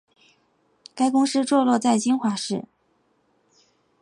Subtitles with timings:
[0.95, 2.65] 该公司坐落在金华市。